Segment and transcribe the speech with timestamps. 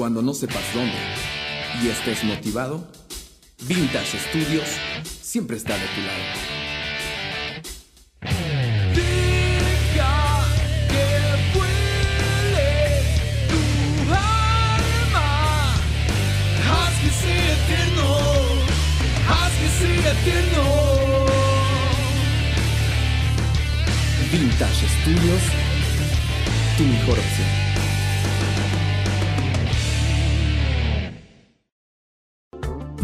[0.00, 0.96] cuando no sepas dónde
[1.84, 2.88] y estés motivado,
[3.68, 4.66] Vintage Studios
[5.04, 6.24] siempre está de tu lado.
[20.00, 20.64] Eterno.
[24.32, 25.42] Vintage Studios,
[26.78, 27.59] tu mejor opción.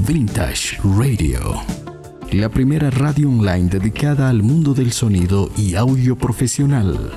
[0.06, 1.40] Vintage Radio,
[2.30, 7.10] la primera radio online dedicada al mundo del sonido y audio profesional.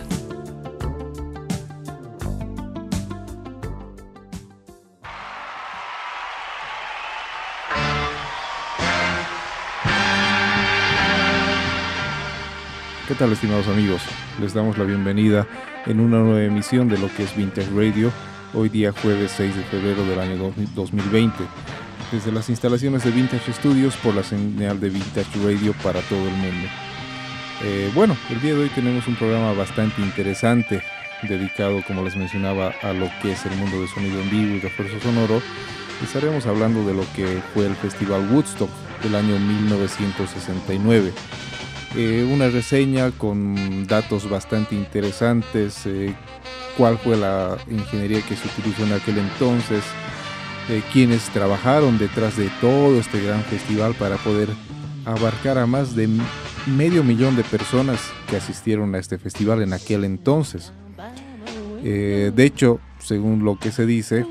[13.07, 14.01] ¿Qué tal estimados amigos?
[14.41, 15.45] Les damos la bienvenida
[15.85, 18.11] en una nueva emisión de lo que es Vintage Radio,
[18.55, 21.35] hoy día jueves 6 de febrero del año 2020,
[22.11, 26.33] desde las instalaciones de Vintage Studios por la señal de Vintage Radio para todo el
[26.33, 26.67] mundo.
[27.63, 30.81] Eh, bueno, el día de hoy tenemos un programa bastante interesante
[31.23, 34.59] dedicado, como les mencionaba, a lo que es el mundo de sonido en vivo y
[34.59, 35.41] refuerzo sonoro.
[36.03, 38.69] Estaremos hablando de lo que fue el Festival Woodstock
[39.03, 41.11] del año 1969.
[41.95, 46.15] Eh, una reseña con datos bastante interesantes, eh,
[46.77, 49.83] cuál fue la ingeniería que se utilizó en aquel entonces,
[50.91, 54.49] quienes trabajaron detrás de todo este gran festival para poder
[55.05, 56.07] abarcar a más de
[56.67, 60.71] medio millón de personas que asistieron a este festival en aquel entonces.
[61.83, 64.25] Eh, de hecho, según lo que se dice,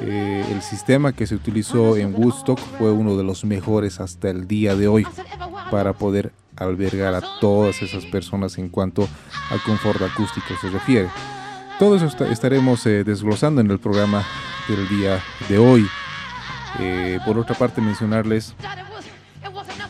[0.00, 4.46] eh, el sistema que se utilizó en Woodstock fue uno de los mejores hasta el
[4.46, 5.06] día de hoy
[5.70, 9.08] para poder albergar a todas esas personas en cuanto
[9.50, 11.08] al confort acústico se refiere.
[11.78, 14.24] Todo eso esta- estaremos eh, desglosando en el programa
[14.68, 15.86] del día de hoy.
[16.80, 18.54] Eh, por otra parte, mencionarles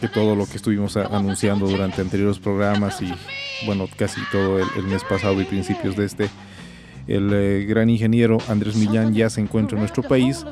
[0.00, 3.12] que todo lo que estuvimos anunciando durante anteriores programas y
[3.66, 6.30] bueno, casi todo el, mes pasado y principios de este,
[7.08, 10.44] el eh, gran ingeniero Andrés Millán ya se encuentra en nuestro país.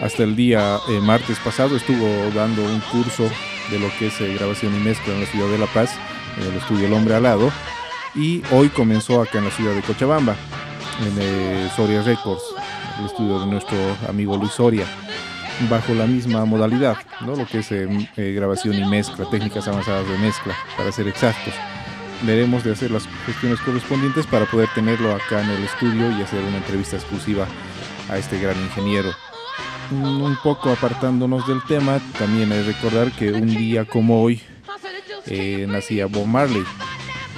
[0.00, 3.22] Hasta el día eh, martes pasado estuvo dando un curso
[3.70, 5.94] de lo que es grabación y mezcla en la ciudad de La Paz,
[6.36, 7.50] en el estudio El Hombre Alado,
[8.14, 10.34] y hoy comenzó acá en la ciudad de Cochabamba,
[11.06, 12.42] en eh, Soria Records,
[12.98, 13.76] el estudio de nuestro
[14.08, 14.86] amigo Luis Soria,
[15.68, 17.36] bajo la misma modalidad, ¿no?
[17.36, 21.54] lo que es eh, eh, grabación y mezcla, técnicas avanzadas de mezcla, para ser exactos.
[22.22, 26.42] Veremos de hacer las gestiones correspondientes para poder tenerlo acá en el estudio y hacer
[26.44, 27.46] una entrevista exclusiva
[28.10, 29.10] a este gran ingeniero.
[29.90, 34.42] Mm, Un poco apartándonos del tema, también hay que recordar que un día como hoy
[35.26, 36.64] eh, nacía Bob Marley.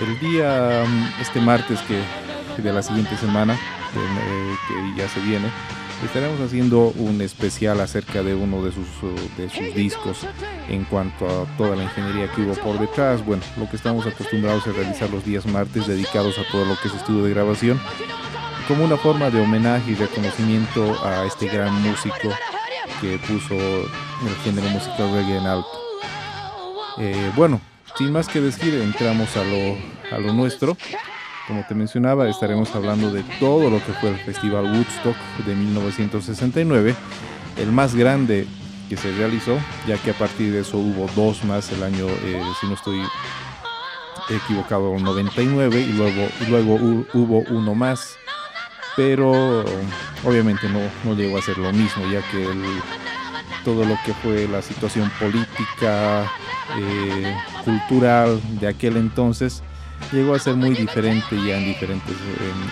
[0.01, 2.03] El día, mm, este martes que
[2.63, 3.59] de la siguiente semana,
[3.93, 5.49] que, eh, que ya se viene,
[6.05, 10.27] estaremos haciendo un especial acerca de uno de sus, uh, de sus discos
[10.69, 13.25] en cuanto a toda la ingeniería que hubo por detrás.
[13.25, 16.89] Bueno, lo que estamos acostumbrados a realizar los días martes dedicados a todo lo que
[16.89, 17.81] es estudio de grabación,
[18.69, 22.31] como una forma de homenaje y reconocimiento a este gran músico
[23.01, 25.69] que puso el género musical reggae en alto.
[26.99, 27.61] Eh, bueno,
[28.03, 29.77] sin más que decir, entramos a lo,
[30.17, 30.77] a lo nuestro.
[31.47, 36.95] Como te mencionaba, estaremos hablando de todo lo que fue el Festival Woodstock de 1969,
[37.59, 38.47] el más grande
[38.89, 42.43] que se realizó, ya que a partir de eso hubo dos más el año, eh,
[42.61, 43.01] si no estoy
[44.31, 48.17] equivocado, 99 y luego, luego hu- hubo uno más,
[48.97, 49.65] pero
[50.25, 52.83] obviamente no, no llegó a ser lo mismo, ya que el-
[53.65, 56.31] todo lo que fue la situación política,
[56.79, 59.63] eh, cultural de aquel entonces,
[60.13, 62.17] llegó a ser muy diferente ya en diferentes,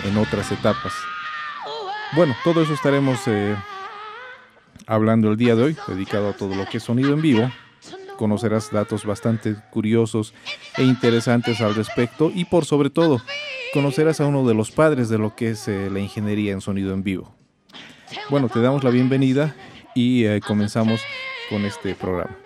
[0.03, 0.93] en, en otras etapas.
[2.13, 3.55] Bueno, todo eso estaremos eh,
[4.85, 7.51] hablando el día de hoy, dedicado a todo lo que es sonido en vivo.
[8.17, 10.33] Conocerás datos bastante curiosos
[10.77, 13.21] e interesantes al respecto y por sobre todo,
[13.73, 16.93] conocerás a uno de los padres de lo que es eh, la ingeniería en sonido
[16.93, 17.33] en vivo.
[18.29, 19.55] Bueno, te damos la bienvenida
[19.95, 21.01] y eh, comenzamos
[21.49, 22.37] con este programa.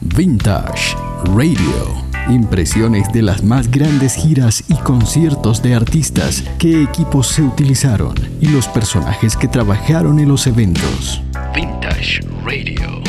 [0.00, 2.02] Vintage Radio.
[2.28, 8.48] Impresiones de las más grandes giras y conciertos de artistas, qué equipos se utilizaron y
[8.48, 11.22] los personajes que trabajaron en los eventos.
[11.54, 13.01] Vintage Radio.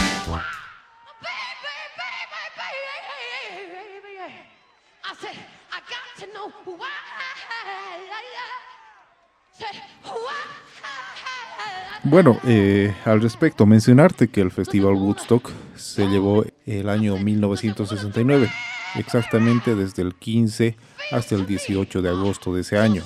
[12.13, 18.51] Bueno, eh, al respecto, mencionarte que el Festival Woodstock se llevó el año 1969.
[18.99, 20.77] exactamente desde el 15
[21.11, 23.01] hasta el 18 de agosto de ese año.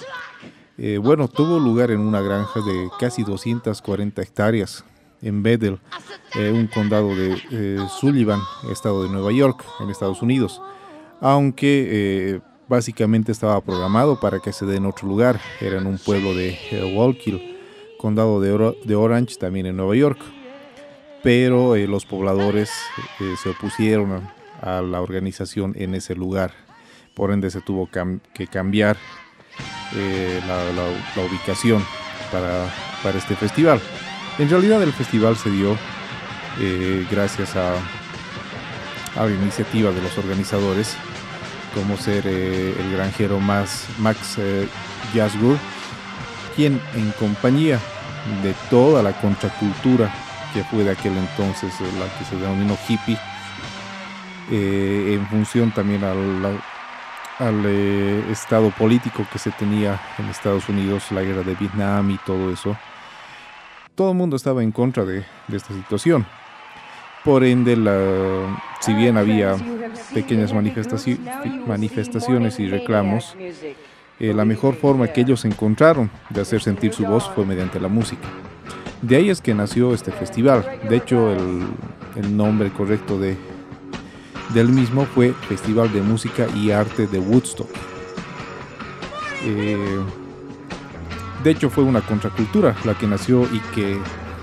[0.78, 4.84] Eh, bueno, tuvo lugar en una granja de casi 240 hectáreas
[5.22, 5.80] en Bethel,
[6.36, 10.62] eh, un condado de eh, Sullivan, estado de Nueva York, en Estados Unidos.
[11.22, 16.36] Aunque básicamente estaba programado para que se dé en otro lugar, era en un pueblo
[16.36, 16.58] de
[16.94, 17.57] Wallkill,
[17.98, 20.20] condado de, Orange, también en Nueva York.
[21.24, 22.72] Pero los pobladores
[23.42, 24.30] se opusieron
[24.62, 26.54] a la organización en ese lugar.
[27.14, 27.90] Por ende se tuvo
[28.34, 28.98] que cambiar
[29.96, 31.84] eh, la, ubicación
[32.32, 32.68] para,
[33.18, 33.80] este festival.
[34.38, 35.78] En realidad el festival se dio
[36.60, 37.76] eh, gracias a,
[39.16, 40.96] a, la iniciativa de los organizadores,
[41.74, 44.38] como ser eh, el granjero más, Max
[45.14, 45.58] Jasgur,
[46.58, 47.80] quien en compañía
[48.42, 50.12] de toda la contracultura
[50.54, 53.18] que fue de aquel entonces la que se denominó hippie,
[54.50, 56.60] en función también al
[57.66, 62.52] eh, estado político que se tenía en Estados Unidos, la guerra de Vietnam y todo
[62.52, 62.76] eso,
[63.94, 65.24] todo el mundo estaba en contra de,
[65.54, 66.26] esta situación.
[67.24, 67.76] Por ende,
[68.80, 69.56] si bien había
[70.14, 73.36] pequeñas manifestaciones y reclamos,
[74.20, 77.88] eh, la mejor forma que ellos encontraron de hacer sentir su voz fue mediante la
[77.88, 78.28] música.
[79.02, 80.66] De ahí es que nació este festival.
[80.90, 83.38] De hecho, el nombre correcto de,
[84.54, 87.70] del mismo fue Festival de Música y Arte de Woodstock.
[89.44, 89.78] Eh,
[91.44, 93.98] de hecho fue una contracultura la que nació y que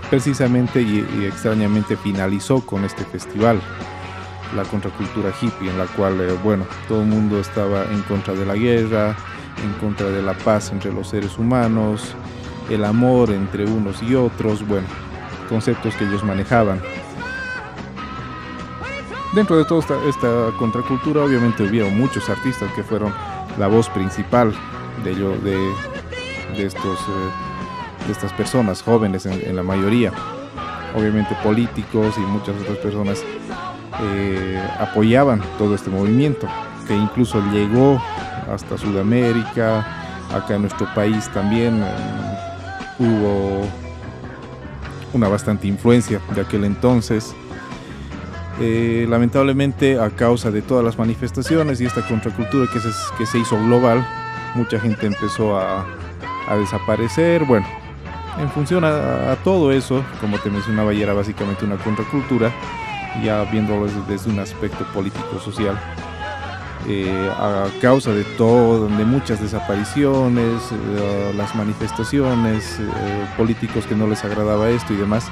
[0.09, 3.61] precisamente y, extrañamente finalizó con este festival,
[4.55, 8.47] la contracultura hippie, en la cual, eh, bueno, todo el mundo estaba en contra de
[8.47, 9.17] la guerra,
[9.62, 12.14] en contra de la paz entre los seres humanos,
[12.70, 14.86] el amor entre unos y otros, bueno,
[15.48, 16.80] conceptos que ellos manejaban.
[19.34, 23.12] Dentro de toda esta, contracultura, obviamente hubieron muchos artistas que fueron
[23.58, 24.54] la voz principal
[25.02, 30.12] de, ello, de, estos, eh, de estas personas jóvenes en, la mayoría.
[30.94, 33.24] Obviamente políticos y muchas otras personas
[34.00, 36.46] eh, apoyaban todo este movimiento,
[36.86, 38.00] que incluso llegó
[38.50, 39.87] hasta Sudamérica,
[40.35, 41.87] acá en nuestro país también eh,
[42.99, 43.67] hubo
[45.12, 47.35] una bastante influencia de aquel entonces.
[48.61, 52.88] Eh, lamentablemente a causa de todas las manifestaciones y esta contracultura que se,
[53.19, 54.06] que se hizo global,
[54.55, 55.85] mucha gente empezó a,
[56.58, 57.44] desaparecer.
[57.44, 57.67] Bueno,
[58.38, 62.52] en función a, todo eso, como te mencionaba, ya era básicamente una contracultura,
[63.25, 65.79] ya viéndolo desde, un aspecto político-social.
[66.86, 72.78] Eh, a causa de todo, de muchas desapariciones, eh, las manifestaciones,
[73.36, 75.26] políticos que no les agradaba esto y demás,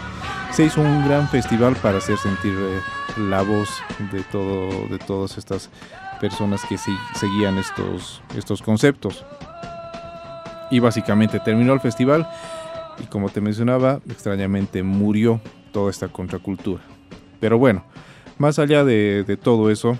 [0.50, 2.54] se hizo un gran festival para hacer sentir
[3.16, 3.68] la voz
[4.12, 5.68] de, todo, de todas estas
[6.20, 6.78] personas que
[7.14, 9.24] seguían estos, estos conceptos.
[10.70, 12.26] Y básicamente terminó el festival
[12.98, 15.40] y como te mencionaba, extrañamente murió
[15.72, 16.82] toda esta contracultura.
[17.40, 17.84] Pero bueno,
[18.38, 19.98] más allá de, todo eso,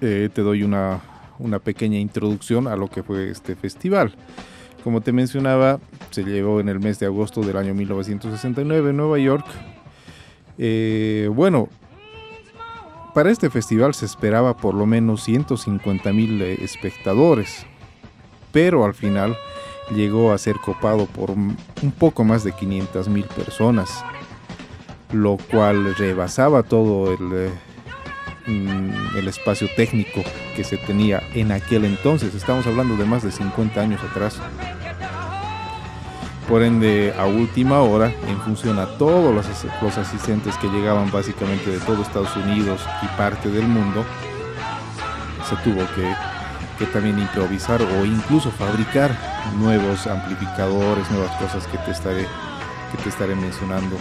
[0.00, 1.00] eh, te doy una,
[1.38, 4.14] una pequeña introducción a lo que fue este festival.
[4.84, 5.80] Como te mencionaba,
[6.10, 9.46] se llevó en el mes de agosto del año 1969 en Nueva York
[10.58, 11.68] eh, bueno,
[13.14, 17.64] para este festival se esperaba por lo menos 150 mil eh, espectadores,
[18.52, 19.36] pero al final
[19.94, 21.56] llegó a ser copado por un
[21.98, 24.04] poco más de 500 mil personas,
[25.12, 27.50] lo cual rebasaba todo el,
[28.48, 30.24] mm, el espacio técnico
[30.56, 32.34] que se tenía en aquel entonces.
[32.34, 34.40] Estamos hablando de más de 50 años atrás.
[36.48, 41.78] Por ende, a última hora, en función a todos los, asistentes que llegaban básicamente de
[41.80, 44.02] todo Estados Unidos y parte del mundo,
[45.46, 49.14] se tuvo que, también improvisar o incluso fabricar
[49.58, 52.26] nuevos amplificadores, nuevas cosas que te estaré,
[52.92, 53.98] que te estaré mencionando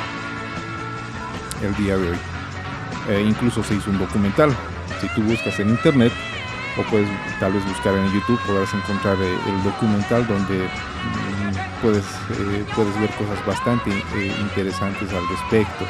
[1.63, 2.37] el día de hoy.
[3.07, 4.49] E incluso se hizo un documental.
[5.01, 6.11] Si tú buscas en internet,
[6.77, 7.09] o puedes
[7.39, 10.67] tal vez buscar en YouTube, podrás encontrar eh, el documental donde
[11.81, 15.85] puedes, eh, puedes ver cosas bastante eh, interesantes al respecto.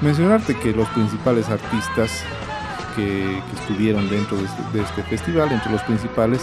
[0.00, 2.24] Mencionarte que los principales artistas
[2.96, 6.42] que, estuvieron dentro este, de este, festival, entre los principales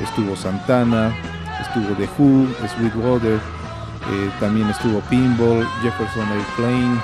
[0.00, 1.14] estuvo Santana,
[1.60, 7.00] estuvo The Who, Sweetwater, eh, también estuvo Pinball, Jefferson Airplane,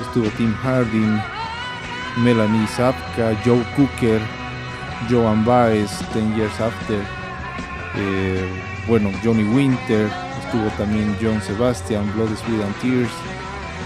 [0.00, 1.20] estuvo Tim Harding,
[2.16, 4.20] Melanie Zapka, Joe Cooker,
[5.08, 7.00] Joan Baez, Ten Years After,
[8.86, 10.10] bueno, Johnny Winter,
[10.44, 13.10] estuvo también John Sebastian, Blood, Sweat and Tears,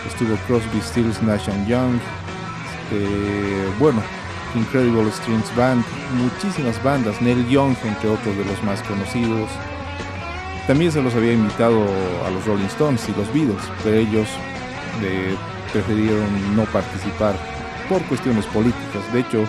[0.07, 1.99] estuvo Crosby, Stills, Nash and Young,
[2.93, 4.03] eh, bueno,
[4.55, 9.51] Incredible Strings Band, muchísimas bandas, Neil Young entre otros de los más conocidos.
[10.67, 11.87] También se los había invitado
[12.27, 14.29] a los Rolling Stones y los Beatles, pero ellos
[15.03, 15.35] eh,
[15.73, 17.35] prefirieron no participar
[17.89, 19.13] por cuestiones políticas.
[19.13, 19.45] De hecho,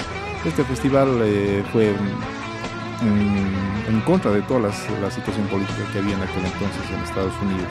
[0.46, 1.90] este festival eh, fue
[3.02, 7.34] en, contra de toda las- la situación política que había en aquel entonces en Estados
[7.42, 7.68] Unidos,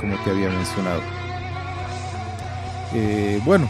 [0.00, 1.00] como te había mencionado.
[2.94, 3.68] Eh, bueno,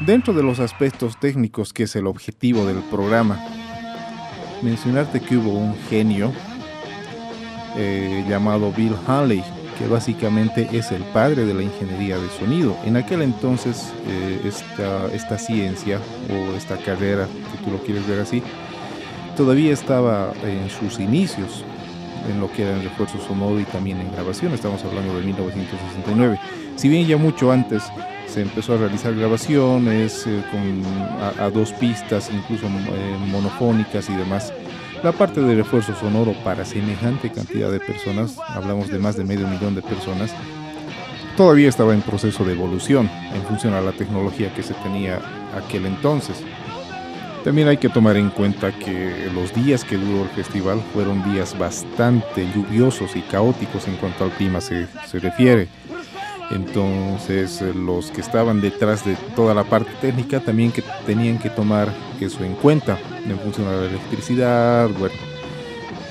[0.00, 3.38] dentro de los aspectos técnicos que es el objetivo del programa,
[4.62, 6.32] mencionarte que hubo un genio
[7.76, 9.44] eh, llamado Bill Haley,
[9.78, 12.76] que básicamente es el padre de la ingeniería de sonido.
[12.84, 18.20] En aquel entonces eh, esta, esta ciencia o esta carrera, si tú lo quieres ver
[18.20, 18.42] así,
[19.36, 21.64] todavía estaba en sus inicios
[22.30, 26.40] en lo que era en refuerzo sonoro y también en grabación, estamos hablando de 1969.
[26.76, 27.84] Si bien ya mucho antes
[28.26, 30.82] se empezó a realizar grabaciones eh, con,
[31.22, 34.52] a, a dos pistas, incluso eh, monofónicas y demás,
[35.02, 39.46] la parte de refuerzo sonoro para semejante cantidad de personas, hablamos de más de medio
[39.46, 40.34] millón de personas,
[41.36, 45.20] todavía estaba en proceso de evolución en función a la tecnología que se tenía
[45.54, 46.42] aquel entonces.
[47.44, 51.56] También hay que tomar en cuenta que los días que duró el festival fueron días
[51.56, 55.68] bastante lluviosos y caóticos en cuanto al clima se, se refiere.
[56.50, 61.50] Entonces eh, los que estaban detrás de toda la parte técnica también que tenían que
[61.50, 65.14] tomar eso en cuenta en función a la electricidad, bueno,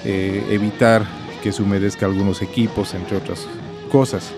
[0.03, 1.05] eh, evitar
[1.41, 3.47] que se humedezca algunos equipos, entre otras
[3.91, 4.31] cosas.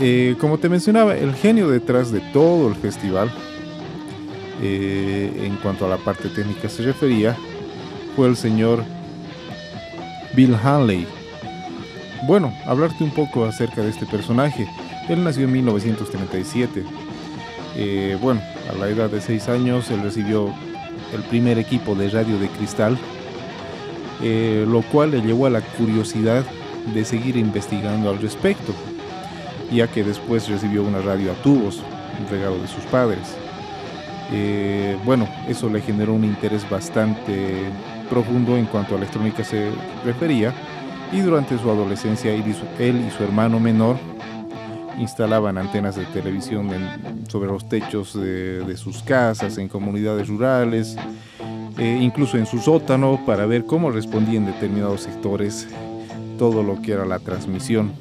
[0.00, 3.30] Eh, como te mencionaba, el genio detrás de todo el festival,
[4.62, 7.36] en cuanto a la parte técnica se refería,
[8.16, 8.82] fue el señor
[10.34, 11.06] Bill Hanley.
[12.26, 14.66] Bueno, hablarte un poco acerca de este personaje.
[15.10, 16.82] Él nació en 1937.
[17.76, 18.40] Eh, bueno,
[18.70, 20.50] a la edad de 6 años él recibió
[21.12, 22.96] el primer equipo de radio de cristal,
[24.22, 26.44] eh, lo cual le llevó a la curiosidad
[26.94, 28.72] de seguir investigando al respecto,
[29.70, 31.82] ya que después recibió una radio a tubos,
[32.18, 33.36] un regalo de sus padres.
[34.32, 37.64] Eh, bueno, eso le generó un interés bastante
[38.08, 39.70] profundo en cuanto a electrónica se
[40.06, 40.54] refería
[41.12, 43.96] y durante su adolescencia él y su, hermano menor
[44.98, 50.96] instalaban antenas de televisión en- sobre los techos de, sus casas, en comunidades rurales,
[51.78, 55.66] eh, incluso en su sótano, para ver cómo respondía determinados sectores
[56.38, 57.92] todo lo que era la transmisión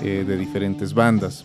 [0.00, 1.44] eh, de diferentes bandas.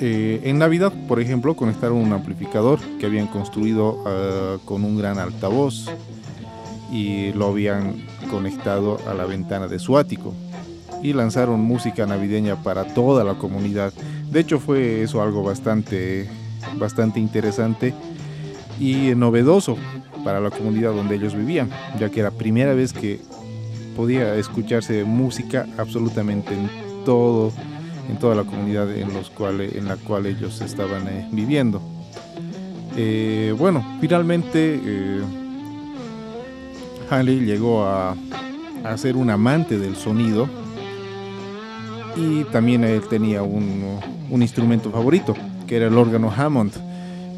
[0.00, 5.18] Eh, en Navidad, por ejemplo, conectaron un amplificador que habían construido ah, con un gran
[5.18, 5.86] altavoz
[6.94, 7.96] y lo habían
[8.30, 10.32] conectado a la ventana de su ático
[11.02, 13.92] y lanzaron música navideña para toda la comunidad.
[14.30, 16.28] De hecho fue eso algo bastante,
[16.78, 17.92] bastante interesante
[18.78, 19.76] y novedoso
[20.24, 23.18] para la comunidad donde ellos vivían, ya que era la primera vez que
[23.96, 26.70] podía escucharse música absolutamente en
[27.04, 27.52] todo,
[28.08, 31.82] en toda la comunidad en, los cuales, en la cual ellos estaban eh, viviendo.
[32.96, 35.20] Eh, bueno, finalmente eh,
[37.10, 38.14] Hanley llegó a,
[38.84, 40.48] a ser un amante del sonido
[42.16, 43.98] y también él tenía un,
[44.30, 45.34] un instrumento favorito,
[45.66, 46.72] que era el órgano Hammond,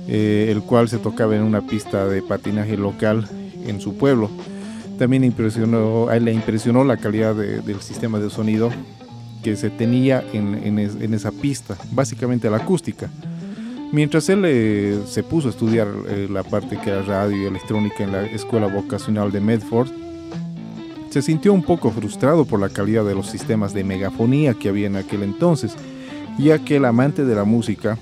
[0.09, 3.29] eh, el cual se tocaba en una pista de patinaje local
[3.67, 4.31] en su pueblo.
[4.99, 8.71] También impresionó, a le impresionó la calidad de- del sistema de sonido
[9.43, 13.11] que se tenía en, en esa pista, básicamente la acústica.
[13.93, 18.03] Mientras él eh, se puso a estudiar eh, la parte que era radio y electrónica
[18.03, 19.89] en la Escuela Vocacional de Medford,
[21.11, 24.89] se sintió un poco frustrado por la calidad de los sistemas de megafonía que había
[24.89, 25.77] en aquel entonces,
[26.37, 27.97] ya que el amante de la música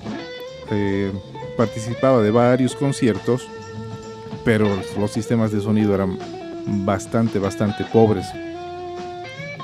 [0.71, 1.12] eh,
[1.57, 3.47] participaba de varios conciertos,
[4.45, 4.67] pero
[4.99, 6.19] los sistemas de sonido eran
[6.85, 8.26] bastante, bastante pobres.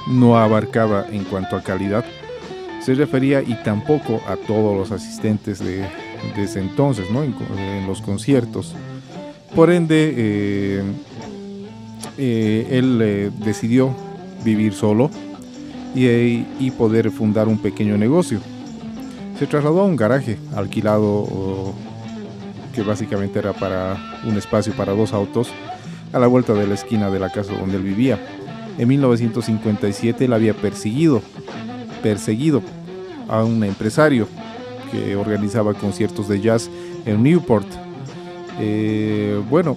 [0.08, 2.04] No abarcaba en cuanto a calidad,
[2.80, 5.84] se refería y tampoco a todos los asistentes de,
[6.36, 7.22] de ese entonces, ¿no?
[7.22, 8.74] en, en los conciertos.
[9.54, 10.82] Por ende, eh,
[12.18, 13.94] eh, él eh, decidió
[14.44, 15.10] vivir solo
[15.94, 18.40] y, poder fundar un pequeño negocio.
[19.38, 21.74] Se trasladó a un garaje alquilado o-
[22.74, 25.48] que básicamente era para un espacio para dos autos
[26.12, 28.18] a la vuelta de la esquina de la casa donde él vivía.
[28.78, 31.22] En 1957 él había perseguido,
[32.02, 32.62] perseguido
[33.28, 34.28] a un empresario
[34.90, 36.70] que organizaba conciertos de jazz
[37.06, 37.66] en Newport.
[38.58, 39.76] Eh, bueno,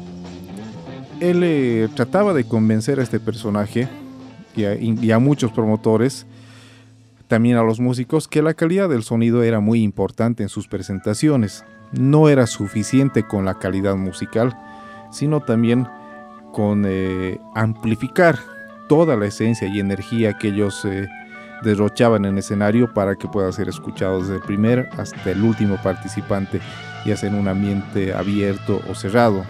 [1.19, 3.87] él eh, trataba de convencer a este personaje
[4.55, 6.27] y a, muchos promotores,
[7.27, 11.65] también a los músicos, que la calidad del sonido era muy importante en sus presentaciones,
[11.91, 14.55] no era suficiente con la calidad musical,
[15.11, 15.87] sino también
[16.51, 18.37] con eh, amplificar
[18.87, 20.85] toda la esencia y energía que ellos
[21.63, 26.61] derrochaban en escenario para que pueda ser escuchado desde el primer hasta el último participante,
[27.05, 29.43] ya sea un ambiente abierto o cerrado.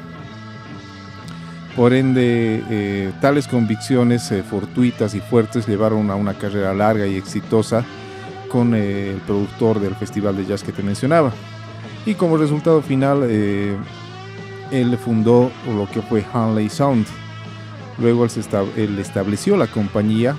[1.76, 7.16] Por ende, eh, tales convicciones eh, fortuitas y fuertes llevaron a una carrera larga y
[7.16, 7.84] exitosa
[8.48, 11.32] con eh, el productor del festival de jazz que te mencionaba.
[12.06, 17.08] Y como resultado final, él fundó lo que fue Hanley Sound.
[17.98, 18.26] Luego
[18.76, 20.36] él, estableció la compañía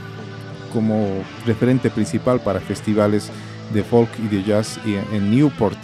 [0.74, 3.30] como referente principal para festivales
[3.72, 5.78] de folk y de jazz en Newport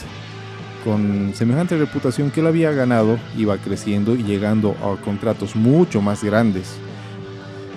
[0.84, 6.24] con semejante reputación que él había ganado, iba creciendo y llegando a contratos mucho más
[6.24, 6.76] grandes.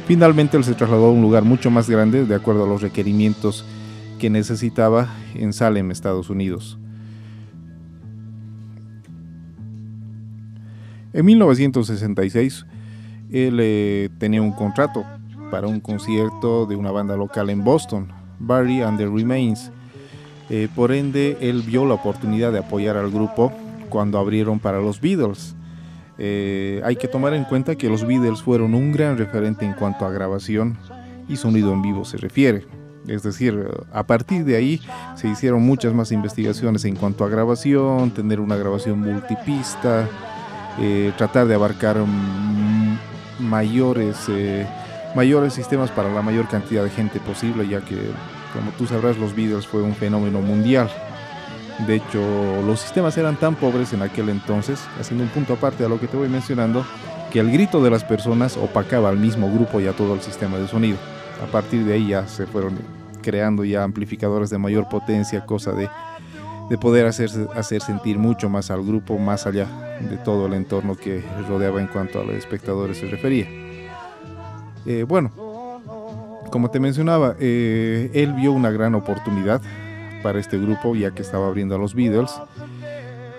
[0.07, 3.65] Finalmente él se trasladó a un lugar mucho más grande de acuerdo a los requerimientos
[4.19, 6.77] que necesitaba en Salem, Estados Unidos.
[11.13, 12.65] En 1966
[13.31, 15.05] él eh, tenía un contrato
[15.53, 18.07] para un concierto de una banda local en Boston,
[18.39, 19.69] Barry and the Remains,
[20.49, 23.53] eh, por ende, él vio la oportunidad de apoyar al grupo
[23.87, 25.55] cuando abrieron para los Beatles.
[26.17, 30.07] Eh, hay que tomar en cuenta que los Beatles fueron un gran referente en cuanto
[30.07, 30.75] a grabación
[31.29, 32.65] y sonido en vivo se refiere.
[33.05, 34.81] Es decir, a partir de ahí
[35.15, 40.09] se hicieron muchas más investigaciones en cuanto a grabación, tener una grabación multipista,
[40.79, 41.97] eh, tratar de abarcar
[43.37, 44.17] mayores,
[45.15, 47.97] mayores sistemas para la mayor cantidad de gente posible, ya que
[48.53, 50.89] como tú sabrás, los Beatles fue un fenómeno mundial.
[51.87, 52.21] De hecho,
[52.65, 56.07] los sistemas eran tan pobres en aquel entonces, haciendo un punto aparte a lo que
[56.07, 56.85] te voy mencionando,
[57.31, 60.57] que el grito de las personas opacaba al mismo grupo y a todo el sistema
[60.57, 60.97] de sonido.
[61.43, 62.77] A partir de ahí ya se fueron
[63.23, 65.89] creando ya amplificadores de mayor potencia, cosa de,
[66.69, 69.65] de poder hacer, hacer sentir mucho más al grupo, más allá
[69.99, 73.62] de todo el entorno que rodeaba en cuanto a los espectadores se refería.
[74.85, 75.31] Eh, bueno,
[76.51, 79.61] como te mencionaba, eh, él vio una gran oportunidad
[80.21, 82.31] para este grupo ya que estaba abriendo a los Beatles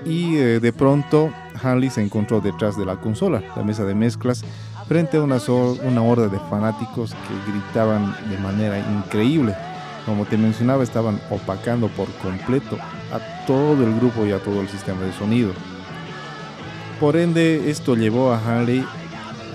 [0.05, 1.31] y eh, de pronto
[1.63, 4.45] Hanley se encontró detrás de la consola, la mesa de mezclas,
[4.87, 5.39] frente a una,
[5.85, 9.55] una horda de fanáticos que gritaban de manera increíble.
[10.05, 12.77] Como te mencionaba, estaban opacando por completo
[13.13, 15.53] a todo el grupo y a todo el sistema de sonido.
[17.01, 18.85] Por ende, esto llevó a Hanley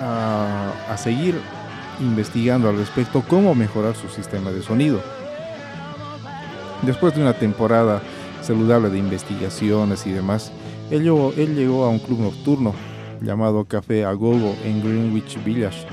[0.02, 1.40] a, a seguir
[2.00, 5.02] investigando al respecto cómo mejorar su sistema de sonido.
[6.84, 8.02] Después de una temporada
[8.42, 10.52] saludable de investigaciones y demás,
[10.92, 12.74] él llegó, a un club nocturno
[13.22, 15.86] llamado Café Agogo en Greenwich Village.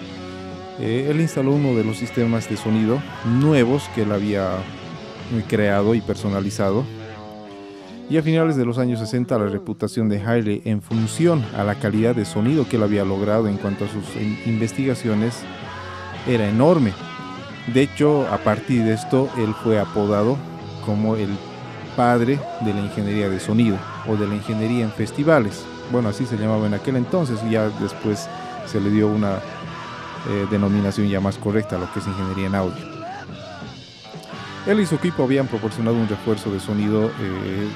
[0.80, 3.02] Eh, él instaló uno de los sistemas de sonido
[3.40, 4.50] nuevos que él había
[5.48, 6.84] creado y personalizado.
[8.08, 11.74] Y a finales de los años 60 la reputación de Hailey en función a la
[11.74, 14.04] calidad de sonido que él había logrado en cuanto a sus
[14.46, 15.42] investigaciones
[16.26, 16.92] era enorme.
[17.72, 20.36] De hecho, a partir de esto, él fue apodado
[20.84, 21.36] como el
[21.96, 25.64] padre de la ingeniería de sonido o de la ingeniería en festivales.
[25.90, 28.28] Bueno, así se llamaba en aquel entonces y ya después
[28.66, 29.36] se le dio una
[30.28, 32.96] eh, denominación ya más correcta a lo que es ingeniería en audio.
[34.66, 37.68] Él y su equipo habían proporcionado un refuerzo de sonido eh,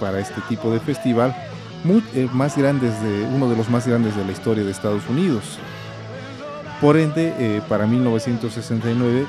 [0.00, 1.34] para este tipo de festival,
[2.14, 5.58] eh, más grandes de, uno de los más grandes de la historia de Estados Unidos.
[6.82, 9.24] Por ende, eh, para 1969,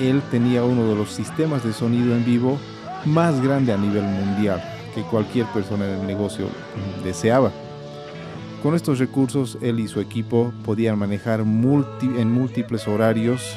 [0.00, 2.58] él tenía uno de los sistemas de sonido en vivo
[3.06, 4.62] más grande a nivel mundial
[4.94, 6.46] que cualquier persona en el negocio
[7.02, 7.50] deseaba.
[8.62, 13.56] Con estos recursos, él y su equipo podían manejar en múltiples horarios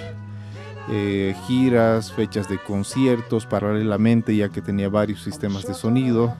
[0.90, 6.34] eh, giras, fechas de conciertos paralelamente, ya que tenía varios sistemas de sonido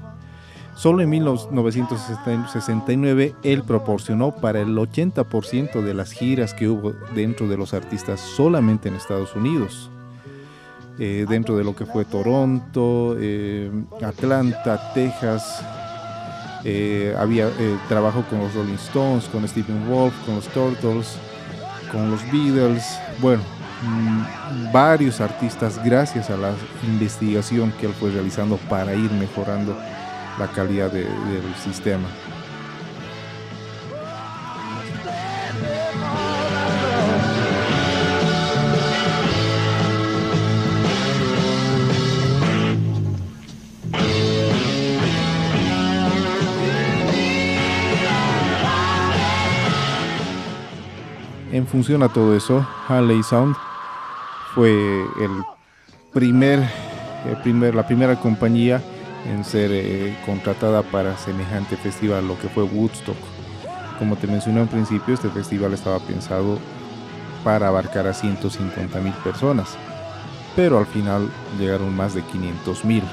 [0.78, 7.58] Solo en 1969 él proporcionó para el 80% de las giras que hubo dentro de
[7.58, 9.90] los artistas solamente en Estados Unidos.
[11.00, 13.72] Eh, dentro de lo que fue Toronto, eh,
[14.04, 15.66] Atlanta, Texas,
[16.64, 17.50] eh, había
[17.90, 21.18] trabajo con los Rolling Stones, con Stephen Wolf, con los Turtles,
[21.92, 23.42] con los Beatles, bueno,
[23.82, 29.76] mm, varios artistas gracias a la investigación que él fue realizando para ir mejorando
[30.38, 32.08] la calidad del sistema.
[51.52, 53.56] En función a todo eso, Halley Sound
[54.54, 55.32] fue el
[56.14, 56.60] primer,
[57.26, 58.80] el primer, la primera compañía
[59.26, 63.18] en ser eh, contratada para semejante festival, lo que fue Woodstock.
[64.00, 66.60] Como te mencioné al principio, este festival estaba pensado
[67.44, 69.78] para abarcar a 150 mil personas,
[70.56, 73.04] pero al final llegaron más de 500 mil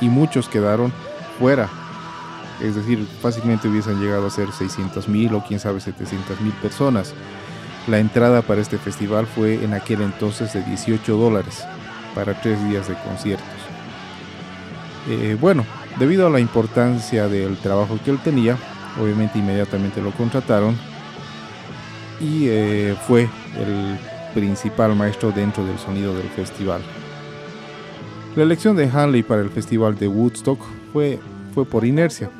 [0.00, 0.92] y muchos quedaron
[1.38, 1.68] fuera.
[2.60, 7.14] Es decir, fácilmente hubiesen llegado a ser 600 mil o quién sabe 700 mil personas.
[7.88, 11.64] La entrada para este festival fue en aquel entonces de 18 dólares
[12.14, 13.61] para tres días de conciertos.
[15.08, 15.64] Eh, bueno,
[15.98, 18.56] debido a la importancia del trabajo que él tenía,
[19.00, 20.76] obviamente inmediatamente lo contrataron
[22.20, 23.98] y eh, fue el
[24.32, 26.80] principal maestro dentro del sonido del festival.
[28.36, 30.58] La elección de Hanley para el festival de Woodstock
[30.92, 31.18] fue,
[31.52, 32.30] fue por inercia,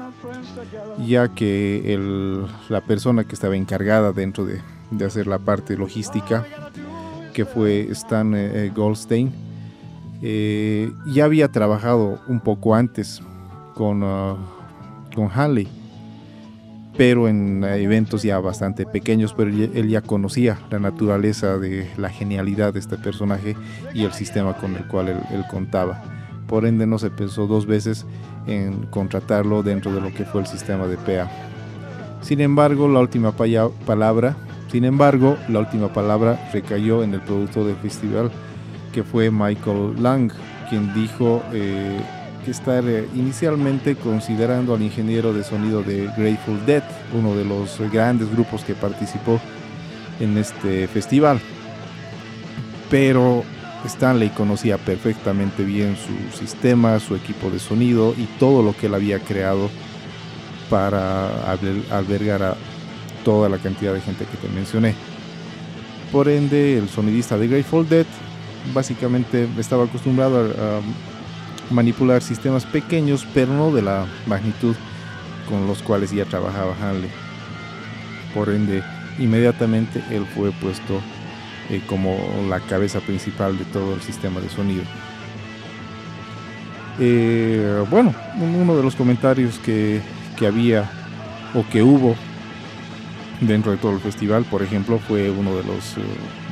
[1.07, 6.46] ya que el, la persona que estaba encargada dentro de, de, hacer la parte logística,
[7.35, 9.33] que fue Stan eh, Goldstein,
[10.22, 13.20] eh, ya había trabajado un poco antes
[13.74, 14.37] con, uh,
[15.14, 15.28] con
[16.96, 22.74] pero en eventos ya bastante pequeños, pero él ya conocía la naturaleza de la genialidad
[22.74, 23.56] de este personaje
[23.94, 26.02] y el sistema con el cual él, contaba.
[26.46, 28.04] Por ende no se pensó dos veces
[28.46, 31.30] en contratarlo dentro de lo que fue el sistema de PA.
[32.20, 34.37] Sin embargo, la última palabra,
[34.70, 38.30] sin embargo, la última palabra recayó en el productor del festival,
[38.92, 40.31] que fue Michael Lang,
[40.68, 42.00] quien dijo eh,
[42.44, 46.83] que estar eh, inicialmente considerando al ingeniero de sonido de Grateful Dead,
[47.14, 49.40] uno de los grandes grupos que participó
[50.20, 51.40] en este festival.
[52.90, 53.42] Pero
[53.87, 58.94] Stanley conocía perfectamente bien su sistema, su equipo de sonido y todo lo que él
[58.94, 59.70] había creado
[60.68, 61.50] para
[61.90, 62.57] albergar a
[63.24, 64.94] toda la cantidad de gente que te mencioné.
[66.11, 68.07] Por ende, el sonidista de Grateful Dead
[68.75, 70.81] básicamente estaba acostumbrado a,
[71.72, 74.77] manipular sistemas pequeños, pero no de la magnitud
[75.48, 77.09] con los cuales ya trabajaba Hanley.
[78.35, 78.83] Por ende,
[79.18, 81.01] inmediatamente él fue puesto
[81.70, 84.83] eh, como la cabeza principal de todo el sistema de sonido.
[86.98, 90.03] Eh, bueno, uno de los comentarios que,
[90.37, 90.90] que había
[91.55, 92.16] o que hubo
[93.40, 96.03] dentro de todo el festival, por ejemplo, fue uno de los eh,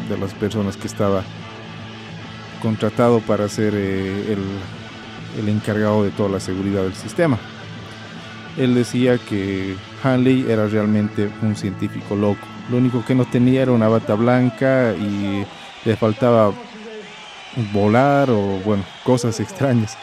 [0.09, 1.23] de las personas que estaba
[2.61, 4.38] contratado para hacer el
[5.38, 7.38] el encargado de toda la seguridad del sistema.
[8.57, 12.46] Él decía que Hanley era realmente un científico loco.
[12.70, 15.44] Lo único que no tenía era una bata blanca y
[15.85, 16.53] le faltaba
[17.73, 19.96] volar o bueno, cosas extrañas,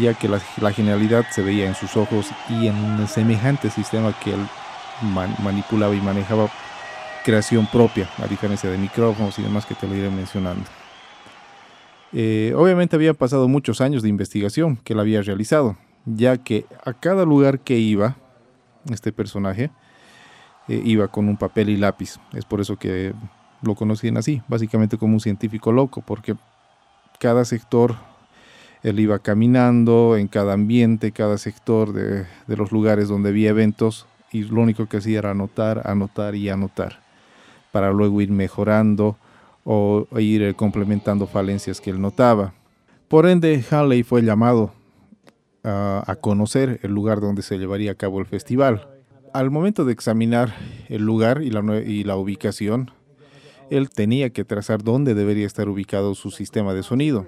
[0.00, 0.40] ya que la,
[0.72, 4.46] genialidad se veía en sus ojos y en el semejante sistema que él
[5.42, 6.48] manipulaba y manejaba
[7.24, 10.81] creación propia, a diferencia de micrófonos y demás que te lo iré mencionando.
[12.12, 16.92] Eh, obviamente había pasado muchos años de investigación que él había realizado, ya que a
[16.92, 18.16] cada lugar que iba,
[18.90, 19.70] este personaje,
[20.68, 22.18] eh, iba con un papel y lápiz.
[22.34, 23.14] Es por eso que
[23.62, 26.34] lo conocían así, básicamente como un científico loco, porque
[27.18, 27.96] cada sector
[28.82, 34.42] él iba caminando en cada ambiente, cada sector de los lugares donde había eventos, y
[34.42, 37.00] lo único que hacía era anotar, anotar y anotar,
[37.70, 39.16] para luego ir mejorando
[39.64, 42.54] o ir eh, complementando falencias que él notaba.
[43.08, 44.72] Por ende, Hanley fue llamado
[45.64, 48.88] a conocer el lugar donde se llevaría a cabo el festival.
[49.32, 50.54] Al momento de examinar
[50.88, 52.90] el lugar y la, y la ubicación,
[53.70, 57.26] él tenía que trazar dónde debería estar ubicado su sistema de sonido.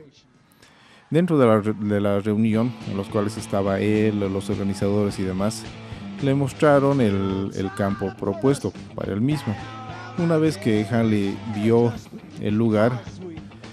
[1.10, 5.64] Dentro de la, de la, reunión, en los cuales estaba él, los organizadores y demás,
[6.22, 9.54] le mostraron el, el campo propuesto para él mismo.
[10.16, 11.92] Una vez que Hanley vio
[12.40, 13.02] el lugar,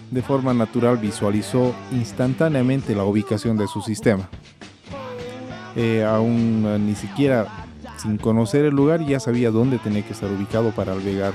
[0.09, 4.27] de forma natural visualizó instantáneamente la ubicación de su sistema.
[5.75, 7.47] Eh, aún eh, ni siquiera
[7.97, 11.33] sin conocer el lugar ya sabía dónde tenía que estar ubicado para albergar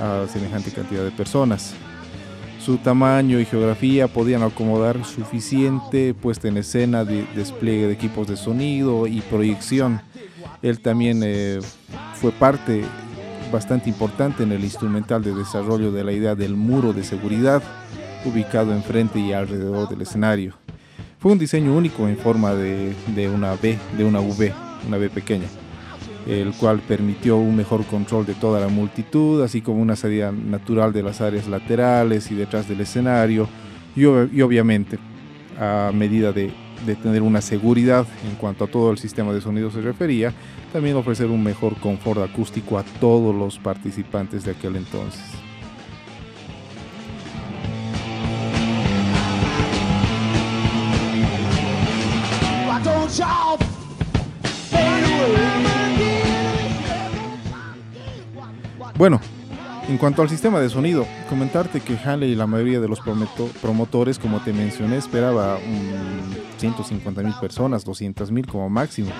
[0.00, 1.74] a semejante cantidad de personas.
[2.58, 8.36] Su tamaño y geografía podían acomodar suficiente puesta en escena de despliegue de equipos de
[8.36, 10.00] sonido y proyección.
[10.62, 11.60] Él también eh,
[12.14, 12.82] fue parte
[13.50, 17.62] bastante importante en el instrumental de desarrollo de la idea del muro de seguridad
[18.24, 20.54] ubicado enfrente y alrededor del escenario.
[21.18, 24.52] Fue un diseño único en forma de, de una B, de una V,
[24.86, 25.46] una V pequeña,
[26.26, 30.92] el cual permitió un mejor control de toda la multitud, así como una salida natural
[30.92, 33.48] de las áreas laterales y detrás del escenario,
[33.94, 34.98] y, y obviamente
[35.58, 36.52] a medida de
[36.84, 40.32] de tener una seguridad en cuanto a todo el sistema de sonido se refería,
[40.72, 45.22] también ofrecer un mejor confort acústico a todos los participantes de aquel entonces.
[58.98, 59.20] Bueno,
[59.88, 63.00] en cuanto al sistema de sonido, comentarte que Hanley y la mayoría de los
[63.62, 69.10] promotores, como te mencioné, esperaba un 150 mil personas, 200 mil como máximo,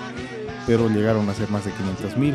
[0.66, 2.34] pero llegaron a ser más de 500 mil.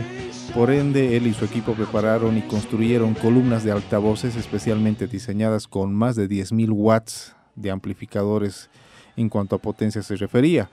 [0.55, 5.93] Por ende, él y su equipo prepararon y construyeron columnas de altavoces especialmente diseñadas con
[5.93, 8.69] más de 10.000 watts de amplificadores
[9.17, 10.69] en cuanto a potencia se refería.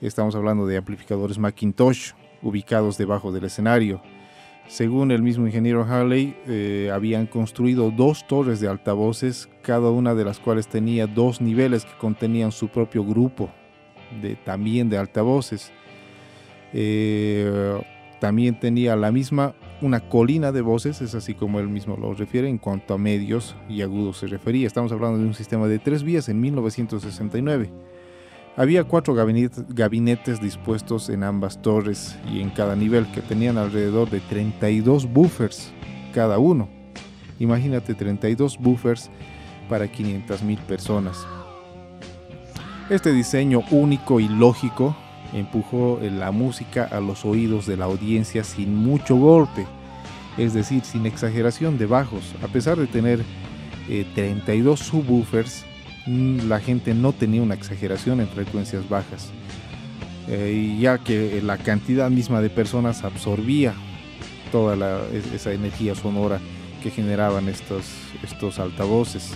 [0.00, 2.12] Estamos hablando de amplificadores Macintosh
[2.42, 4.02] ubicados debajo del escenario.
[4.66, 10.24] Según el mismo ingeniero Harley, eh, habían construido dos torres de altavoces, cada una de
[10.24, 13.50] las cuales tenía dos niveles que contenían su propio grupo
[14.22, 15.70] de, también de altavoces.
[16.72, 17.80] Eh,
[18.20, 22.48] también tenía la misma, una colina de voces, es así como él mismo lo refiere
[22.48, 24.66] en cuanto a medios y agudos se refería.
[24.66, 27.70] Estamos hablando de un sistema de tres vías en 1969.
[28.56, 34.10] Había cuatro gabinet- gabinetes dispuestos en ambas torres y en cada nivel que tenían alrededor
[34.10, 35.72] de 32 buffers
[36.12, 36.68] cada uno.
[37.40, 39.10] Imagínate 32 buffers
[39.68, 41.26] para 500.000 personas.
[42.90, 44.94] Este diseño único y lógico
[45.32, 49.66] empujó la música a los oídos de la audiencia sin mucho golpe,
[50.38, 52.34] es decir, sin exageración de bajos.
[52.44, 53.20] A pesar de tener
[53.88, 55.73] eh, 32 subwoofers, mm,
[56.06, 59.30] la gente no tenía una exageración en frecuencias bajas,
[60.28, 63.74] eh, ya que la cantidad misma de personas absorbía
[64.52, 64.76] toda
[65.34, 66.38] esa energía sonora
[66.82, 69.32] que generaban estos, altavoces.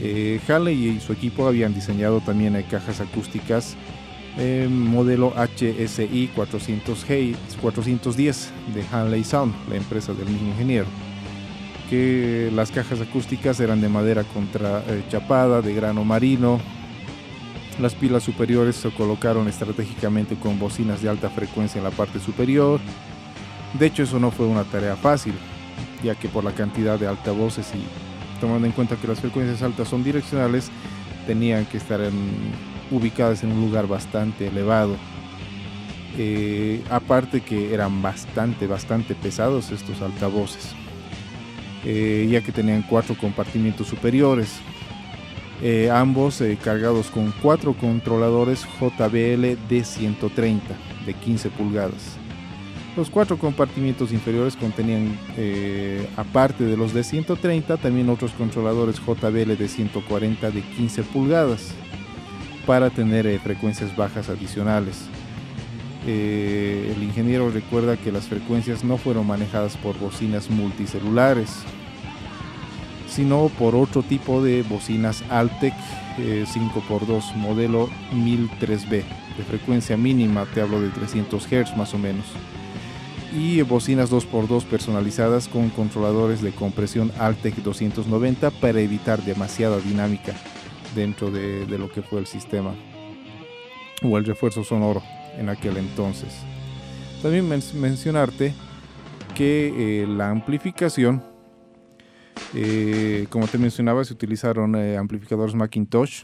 [0.00, 3.76] Eh, Halley y su equipo habían diseñado también eh, cajas acústicas
[4.38, 10.86] eh, modelo HSI 400 Hey- 410 de Hanley Sound, la empresa del mismo ingeniero.
[11.90, 16.60] Que las cajas acústicas eran de madera contra eh, chapada, de grano marino.
[17.80, 22.80] Las pilas superiores se colocaron estratégicamente con bocinas de alta frecuencia en la parte superior.
[23.78, 25.34] De hecho, eso no fue una tarea fácil,
[26.02, 29.88] ya que por la cantidad de altavoces y tomando en cuenta que las frecuencias altas
[29.88, 30.70] son direccionales,
[31.26, 32.00] tenían que estar
[32.90, 34.96] ubicadas en un lugar bastante elevado.
[36.18, 40.74] Eh, aparte que eran bastante, bastante pesados estos altavoces,
[41.84, 44.60] eh, ya que tenían cuatro compartimientos superiores,
[45.62, 50.60] eh, ambos eh, cargados con cuatro controladores JBL D130
[51.06, 52.16] de 15 pulgadas.
[52.96, 55.16] Los cuatro compartimientos inferiores contenían,
[56.16, 61.72] aparte de los de 130, también otros controladores JBL de 140 de 15 pulgadas
[62.66, 65.08] para tener frecuencias bajas adicionales.
[66.06, 71.62] Eh, el ingeniero recuerda que las frecuencias no fueron manejadas por bocinas multicelulares,
[73.08, 75.74] sino por otro tipo de bocinas Altec
[76.18, 82.24] eh, 5x2 modelo 1003B de frecuencia mínima, te hablo de 300 Hz más o menos
[83.32, 90.34] y bocinas 2x2 personalizadas con controladores de compresión Altec 290 para evitar demasiada dinámica
[90.96, 92.74] dentro de, de lo que fue el sistema
[94.02, 95.02] o el refuerzo sonoro
[95.38, 96.34] en aquel entonces.
[97.22, 98.52] También men- mencionarte
[99.34, 101.22] que eh, la amplificación,
[102.54, 106.22] eh, como te mencionaba, se utilizaron eh, amplificadores Macintosh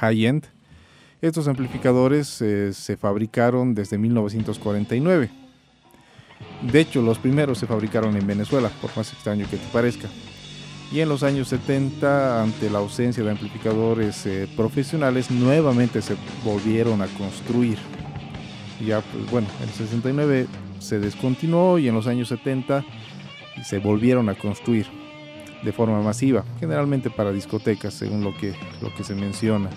[0.00, 0.44] high-end.
[1.20, 5.30] Estos amplificadores se fabricaron desde 1949.
[6.72, 10.08] De hecho, los primeros se fabricaron en Venezuela, por más extraño que te parezca.
[10.92, 17.00] Y en los años 70, ante la ausencia de amplificadores eh, profesionales, nuevamente se volvieron
[17.00, 17.78] a construir.
[18.84, 20.46] Ya, pues bueno, en el 69
[20.80, 22.84] se descontinuó y en los años 70
[23.62, 24.86] se volvieron a construir
[25.62, 29.70] de forma masiva, generalmente para discotecas, según lo que, lo que se menciona.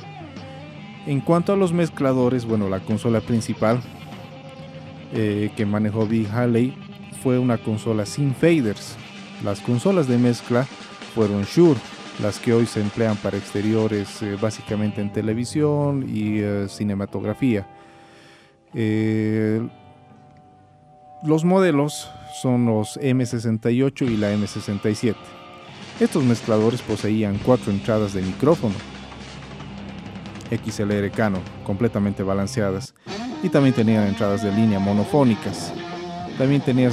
[1.06, 3.82] En cuanto a los mezcladores, bueno, la consola principal
[5.13, 6.73] eh, que manejó Big Haley
[7.21, 8.95] fue una consola sin faders.
[9.43, 10.65] Las consolas de mezcla
[11.13, 11.80] fueron Shure,
[12.21, 17.67] las que hoy se emplean para exteriores eh, básicamente en televisión y eh, cinematografía.
[18.73, 19.62] Eh,
[21.23, 22.10] los modelos
[22.41, 25.15] son los M68 y la M67.
[25.99, 28.76] Estos mezcladores poseían cuatro entradas de micrófono
[30.49, 32.93] XLR Canon completamente balanceadas
[33.41, 35.73] y también tenían entradas de línea monofónicas.
[36.38, 36.91] También tenían,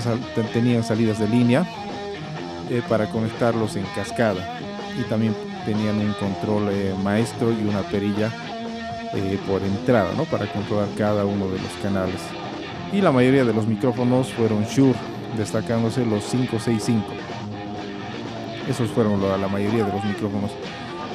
[0.53, 1.67] tenían salidas de línea
[2.71, 4.59] eh, para conectarlos en cascada
[4.99, 8.31] y también tenían un control eh, maestro y una perilla
[9.15, 10.25] eh, por entrada ¿no?
[10.25, 12.21] para controlar cada uno de los canales.
[12.93, 14.99] Y la mayoría de los micrófonos fueron Shure,
[15.37, 17.05] destacándose los 565.
[18.69, 20.53] Esos fueron la, la mayoría de los micrófonos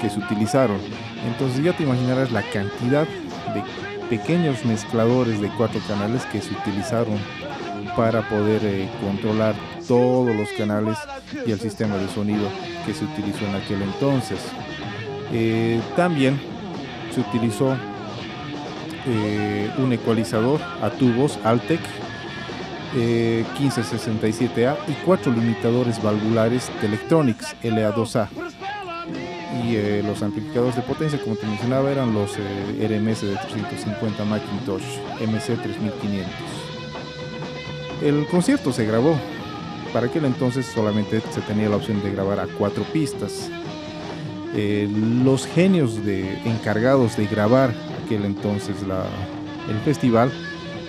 [0.02, 0.78] que se utilizaron.
[1.26, 3.08] Entonces ya te imaginarás la cantidad
[3.54, 3.64] de
[4.10, 7.18] pequeños mezcladores de cuatro canales que se utilizaron
[7.96, 9.56] para poder eh, controlar
[9.88, 10.98] todos los canales
[11.46, 12.48] y el sistema de sonido
[12.86, 14.40] que se utilizó en aquel entonces.
[15.32, 16.40] Eh, también
[17.14, 17.76] se utilizó
[19.08, 21.80] eh, un ecualizador a tubos Altec
[22.96, 28.28] 1567A y cuatro limitadores valvulares Telectronics LA2A.
[29.64, 34.26] Y eh, los amplificadores de potencia, como te mencionaba, eran los eh, RMS de 350
[34.26, 34.84] Macintosh
[35.20, 36.26] MC3500.
[38.04, 39.16] El concierto se grabó.
[39.96, 43.50] Para aquel entonces solamente se tenía la opción de grabar a cuatro pistas.
[44.54, 44.90] Eh,
[45.24, 48.76] los genios de, encargados de grabar aquel entonces
[49.70, 50.34] el festival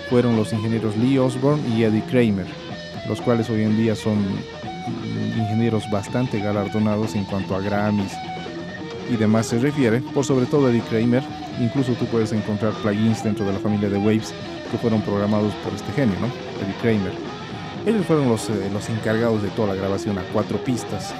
[0.09, 2.47] fueron los ingenieros Lee Osborne y Eddie Kramer,
[3.07, 4.17] los cuales hoy en día son
[5.37, 8.11] ingenieros bastante galardonados en cuanto a Grammys
[9.09, 11.23] y demás se refiere, por sobre todo Eddie Kramer,
[11.61, 14.33] incluso tú puedes encontrar plugins dentro de la familia de Waves
[14.69, 16.17] que fueron programados por este genio.
[16.61, 17.36] Eddie Kramer.
[17.87, 21.15] Ellos fueron los, eh, los encargados de toda la grabación a cuatro pistas.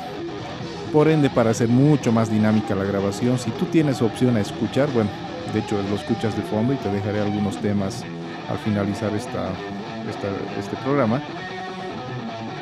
[0.92, 4.90] Por ende, para hacer mucho más dinámica la grabación, si tú tienes opción a escuchar,
[4.92, 5.10] bueno,
[5.54, 8.04] de hecho lo escuchas de fondo y te dejaré algunos temas
[8.50, 9.50] al finalizar esta,
[10.10, 11.22] esta- este programa,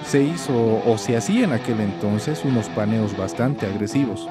[0.05, 0.53] se hizo
[0.85, 4.27] o se hacía en aquel entonces unos paneos bastante agresivos.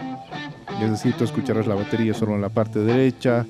[0.80, 3.44] Es decir, tú escucharás la batería solo en la parte derecha,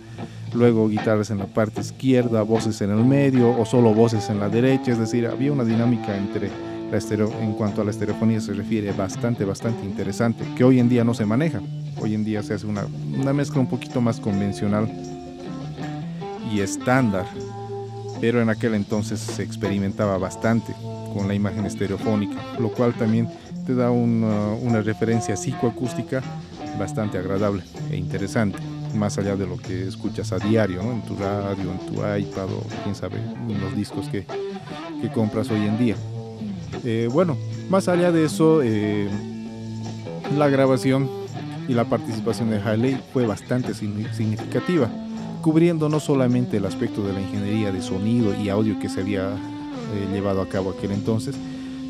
[0.55, 4.49] luego guitarras en la parte izquierda, voces en el medio o solo voces en la
[4.49, 4.93] derecha.
[4.93, 6.51] Es decir, había una dinámica entre
[6.91, 10.89] la estereo, en cuanto a la estereofonía se refiere bastante, bastante interesante, que hoy en
[10.89, 11.61] día no se maneja.
[12.01, 12.85] Hoy en día se hace una,
[13.17, 14.91] una mezcla un poquito más convencional
[16.53, 17.27] y estándar,
[18.21, 20.75] pero en aquel entonces se experimentaba bastante
[21.15, 23.29] con la imagen estereofónica, lo cual también
[23.67, 26.23] te da una, una referencia psicoacústica
[26.79, 28.59] bastante agradable e interesante,
[28.95, 30.93] más allá de lo que escuchas a diario, ¿no?
[30.93, 34.25] en tu radio, en tu iPad o quién sabe, en discos que,
[35.01, 35.97] que compras hoy en día.
[36.85, 37.37] Eh, bueno,
[37.71, 39.09] más allá de eso, eh,
[40.37, 41.09] la grabación
[41.69, 44.89] y la participación de Haley fue bastante signi- significativa,
[45.43, 49.29] cubriendo no solamente el aspecto de la ingeniería de sonido y audio que se había
[49.31, 51.37] eh, llevado a cabo aquel entonces,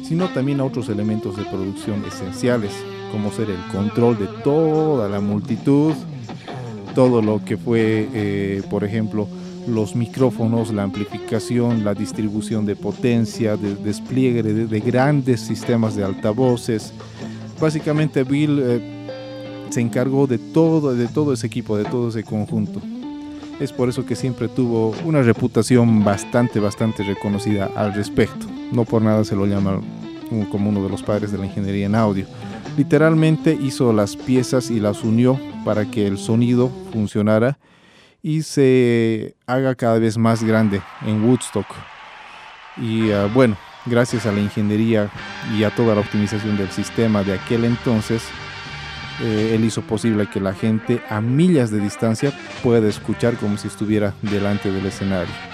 [0.02, 2.72] sino también a otros elementos de producción esenciales,
[3.10, 5.94] como ser el control de toda la multitud,
[6.94, 9.28] todo lo que fue, eh, por ejemplo,
[9.66, 16.04] los micrófonos, la amplificación, la distribución de potencia, de despliegue de, de grandes sistemas de
[16.04, 16.92] altavoces.
[17.60, 18.80] Básicamente Bill eh,
[19.70, 22.80] se encargó de todo, de todo ese equipo, de todo ese conjunto.
[23.60, 28.46] Es por eso que siempre tuvo una reputación bastante, bastante reconocida al respecto.
[28.72, 29.80] No por nada se lo llama
[30.50, 32.26] como uno de los padres de la ingeniería en audio.
[32.76, 37.58] Literalmente hizo las piezas y las unió para que el sonido funcionara
[38.20, 41.66] y se haga cada vez más grande en Woodstock.
[42.76, 43.56] Y ah, bueno,
[43.86, 45.08] gracias a la ingeniería
[45.56, 48.24] y a toda la optimización del sistema de aquel entonces,
[49.22, 52.32] eh, él hizo posible que la gente a millas de distancia
[52.62, 55.53] pueda escuchar como si estuviera delante del escenario.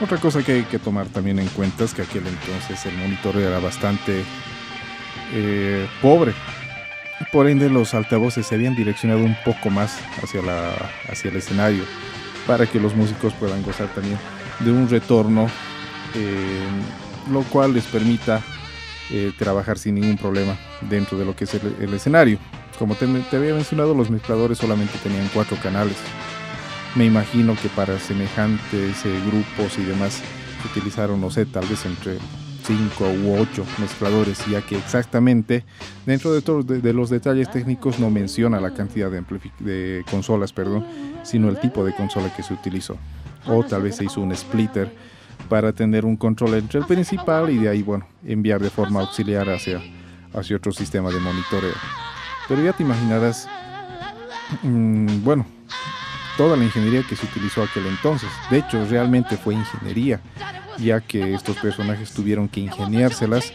[0.00, 3.48] Otra cosa que hay que tomar también en cuenta es que aquel entonces el monitoreo
[3.48, 4.24] era bastante
[5.34, 6.32] eh, pobre.
[7.30, 10.72] Por ende, los altavoces se habían direccionado un poco más hacia, la,
[11.10, 11.84] hacia el escenario
[12.46, 14.18] para que los músicos puedan gozar también
[14.60, 15.48] de un retorno,
[16.14, 16.66] eh,
[17.30, 18.40] lo cual les permita
[19.10, 22.38] eh, trabajar sin ningún problema dentro de lo que es el, el escenario.
[22.78, 25.96] Como te, te había mencionado, los mezcladores solamente tenían cuatro canales.
[26.96, 30.22] Me imagino que para semejantes eh, grupos y demás
[30.64, 32.18] utilizaron, no sé, tal vez entre
[32.64, 35.64] 5 u 8 mezcladores, ya que exactamente
[36.04, 39.22] dentro de, todos de, de los detalles técnicos no menciona la cantidad de,
[39.60, 40.84] de consolas, perdón,
[41.22, 42.96] sino el tipo de consola que se utilizó.
[43.46, 44.92] O tal vez se hizo un splitter
[45.48, 49.48] para tener un control entre el principal y de ahí, bueno, enviar de forma auxiliar
[49.48, 49.80] hacia,
[50.34, 51.74] hacia otro sistema de monitoreo.
[52.48, 53.48] Pero ya te imaginarás,
[54.62, 55.46] mm, bueno,
[56.36, 58.30] toda la ingeniería que se utilizó aquel entonces.
[58.50, 60.20] De hecho, realmente fue ingeniería,
[60.78, 63.52] ya que estos personajes tuvieron que ingeniárselas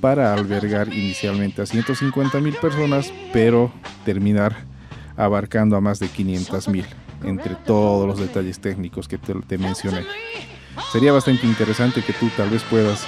[0.00, 3.72] para albergar inicialmente a 150 mil personas, pero
[4.04, 4.56] terminar
[5.16, 6.84] abarcando a más de 500 mil,
[7.24, 10.04] entre todos los detalles técnicos que te, te mencioné.
[10.92, 13.06] Sería bastante interesante que tú tal vez puedas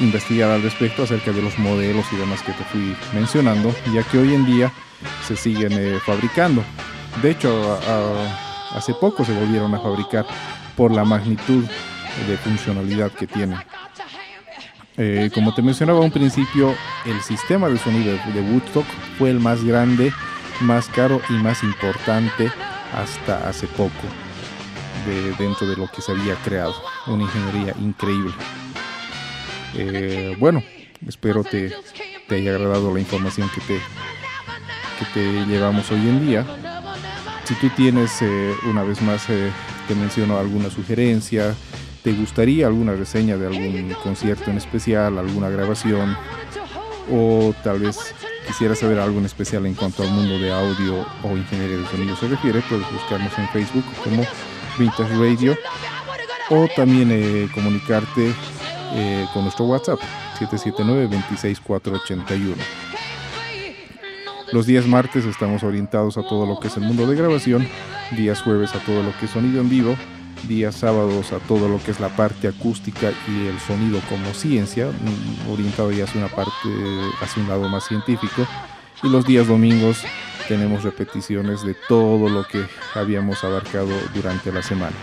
[0.00, 4.18] investigar al respecto acerca de los modelos y demás que te fui mencionando, ya que
[4.18, 4.72] hoy en día
[5.26, 6.62] se siguen eh, fabricando.
[7.22, 7.78] De hecho,
[8.76, 10.26] hace poco se volvieron a fabricar
[10.76, 11.64] por la magnitud
[12.28, 13.58] de funcionalidad que tienen.
[14.98, 16.74] Eh, como te mencionaba un principio,
[17.04, 18.86] el sistema de sonido de, de Woodstock
[19.18, 20.12] fue el más grande,
[20.60, 22.50] más caro y más importante
[22.94, 23.90] hasta hace poco.
[25.06, 26.74] de, dentro de lo que se había creado.
[27.06, 28.32] Una ingeniería increíble.
[29.74, 30.62] Eh, bueno,
[31.06, 31.72] espero te,
[32.28, 33.80] te haya agradado la información que te,
[34.98, 36.46] que te llevamos hoy en día.
[37.46, 39.52] Si tú tienes, eh, una vez más, eh,
[39.86, 41.54] te menciono alguna sugerencia,
[42.02, 46.16] te gustaría alguna reseña de algún concierto en especial, alguna grabación,
[47.08, 48.16] o tal vez
[48.48, 52.16] quisieras saber algo en especial en cuanto al mundo de audio o ingeniería de sonido
[52.16, 54.24] se refiere, puedes buscarnos en Facebook como
[54.76, 55.56] Vintage Radio
[56.50, 58.34] o también eh, comunicarte
[59.32, 60.00] con nuestro WhatsApp
[60.40, 62.85] 779-26481.
[64.52, 67.66] Los días martes estamos orientados a todo lo que es el mundo de grabación,
[68.16, 69.96] días jueves a todo lo que es sonido en vivo,
[70.46, 74.86] días sábados a todo lo que es la parte acústica y el sonido como ciencia,
[74.86, 76.68] mm, orientado ya hacia una parte,
[77.20, 78.46] hacia un lado más científico,
[79.02, 80.04] y los días domingos
[80.46, 84.96] tenemos repeticiones de todo lo que habíamos abarcado durante la semana.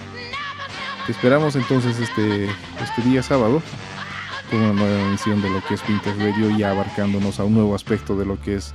[1.06, 3.62] Te esperamos entonces este, este día sábado
[4.50, 7.76] con una nueva emisión de lo que es Vintage Radio y abarcándonos a un nuevo
[7.76, 8.74] aspecto de lo que es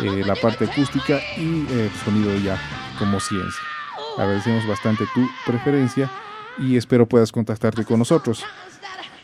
[0.00, 2.60] eh, la parte acústica y el sonido ya
[2.98, 3.62] como ciencia.
[4.16, 6.10] Agradecemos bastante tu preferencia
[6.58, 8.44] y espero puedas contactarte con nosotros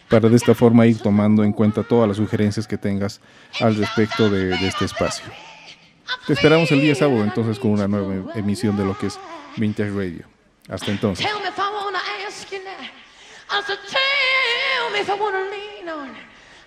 [0.08, 3.20] para de esta forma ir tomando en cuenta todas las sugerencias que tengas
[3.60, 5.24] al respecto de, de este espacio.
[6.26, 9.18] Te esperamos el día sábado entonces con una nueva emisión de lo que es
[9.56, 10.26] Vintage Radio.
[10.68, 11.26] Hasta entonces.
[13.50, 13.78] I said,
[14.96, 16.10] if I wanna lean on.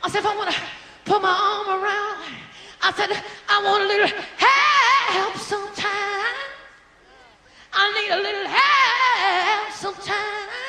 [0.03, 0.53] I said, if I wanna
[1.05, 2.46] put my arm around.
[2.81, 3.09] I said,
[3.49, 4.07] I want a little
[4.37, 5.87] help sometimes.
[7.73, 10.66] I need a little help sometimes.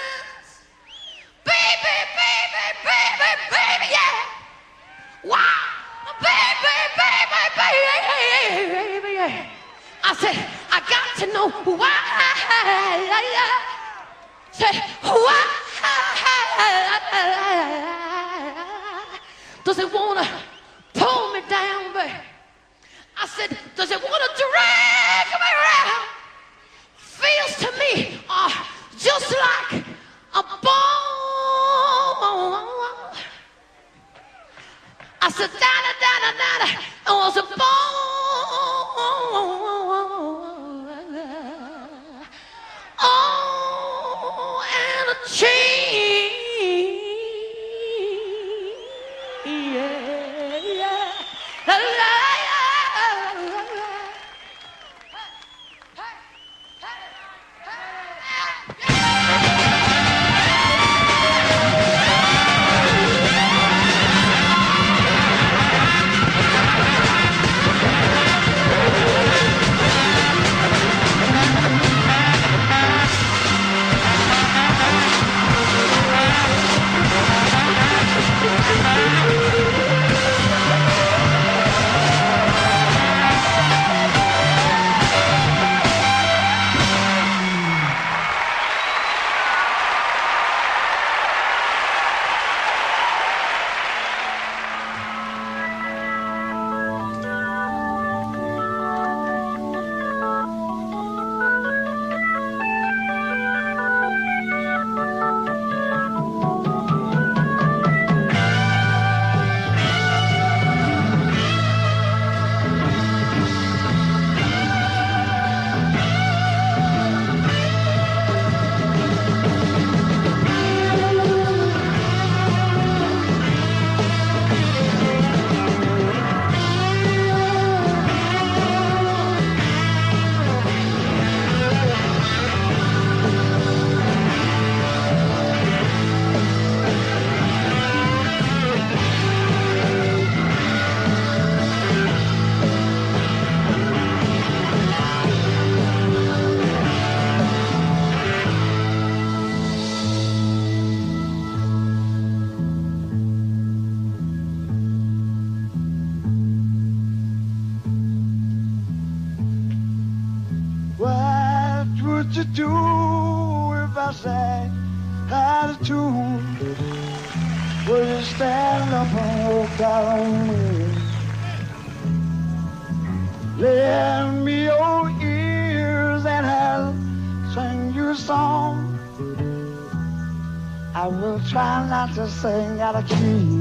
[181.01, 183.61] I will try not to sing out of key.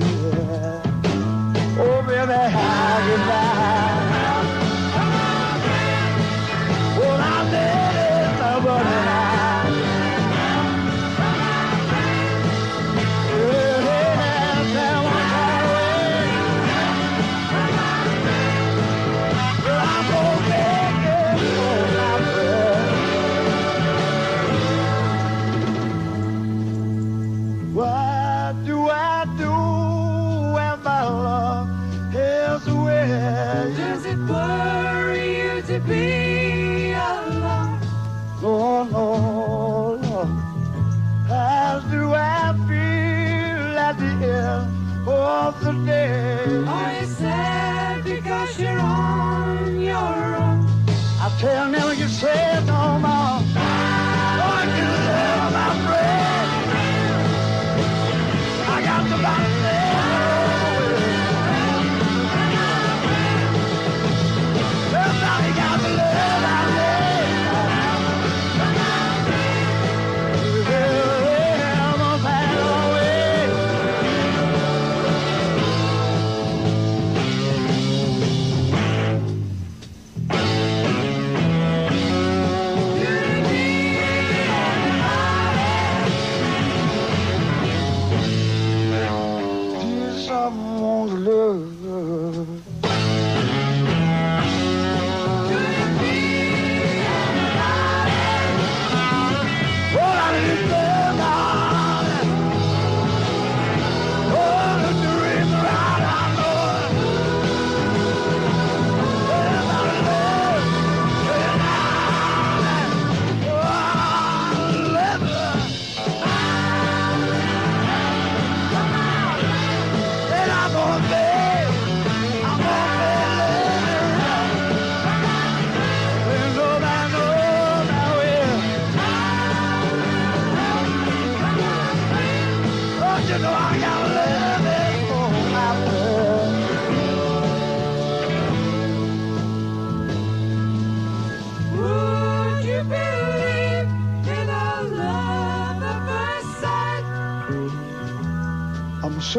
[1.80, 4.48] Oh, baby, how you down?
[6.98, 9.17] Well, I let it somebody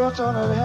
[0.09, 0.57] not on a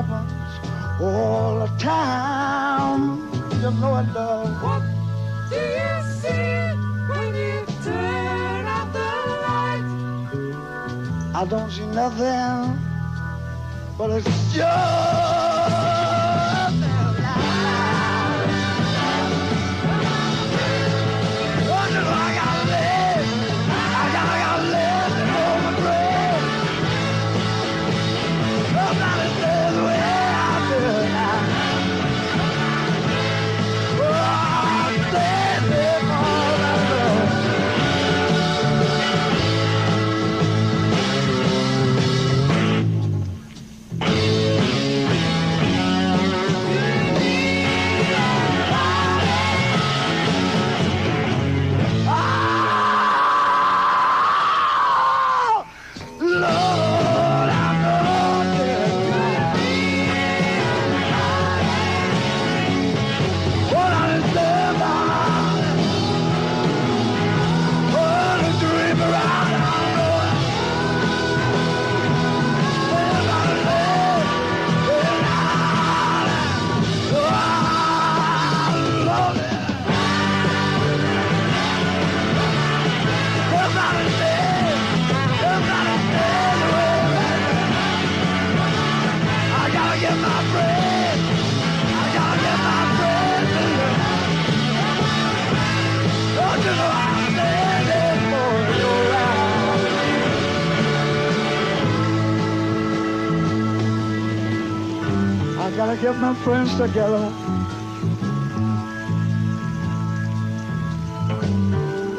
[106.43, 107.31] friends together.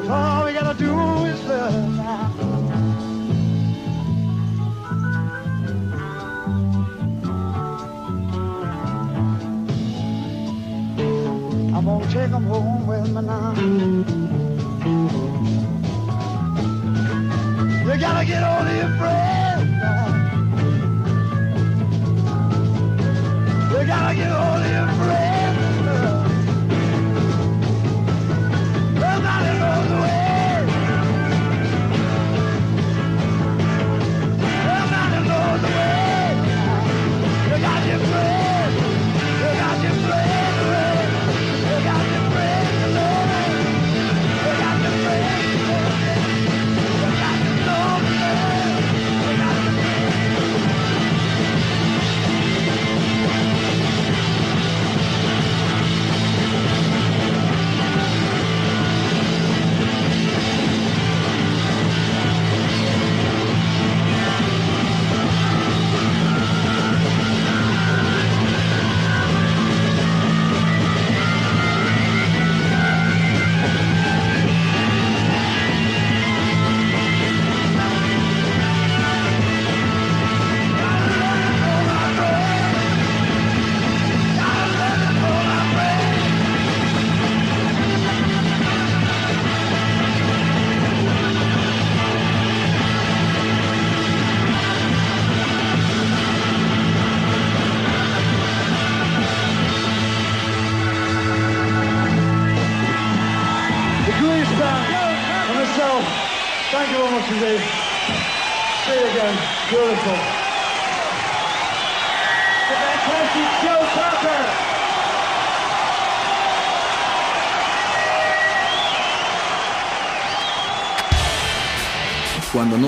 [0.09, 0.93] All we gotta do
[1.27, 2.33] is love now.
[11.77, 13.53] I'm gonna take them home with me now.
[17.85, 19.44] You gotta get all your friends.
[23.97, 25.34] Are you only afraid.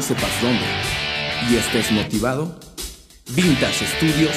[0.06, 0.64] Sepas dónde
[1.50, 2.60] y estés motivado,
[3.30, 4.36] Vintage Studios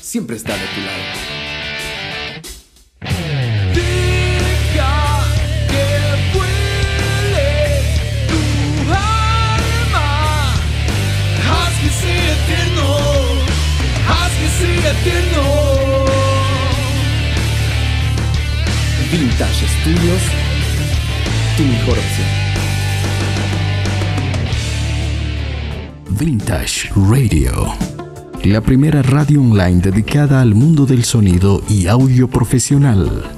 [0.00, 1.28] siempre está de tu lado.
[14.88, 16.04] Eterno.
[19.12, 20.22] Vintage Studios,
[21.56, 22.47] tu mejor opción.
[26.18, 27.52] Vintage Radio.
[28.42, 33.37] La primera radio online dedicada al mundo del sonido y audio profesional.